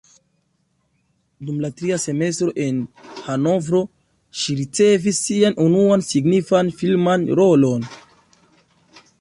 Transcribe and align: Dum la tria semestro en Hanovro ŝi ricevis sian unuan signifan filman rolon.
Dum 1.49 1.59
la 1.65 1.69
tria 1.81 1.99
semestro 2.03 2.47
en 2.63 2.79
Hanovro 3.27 3.83
ŝi 4.41 4.57
ricevis 4.63 5.23
sian 5.29 5.57
unuan 5.69 6.05
signifan 6.11 6.75
filman 6.81 7.29
rolon. 7.43 7.91